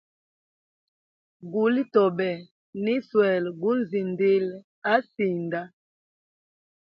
[1.51, 2.29] Guli tobe,
[2.83, 5.61] niswele gunzindile he sinda.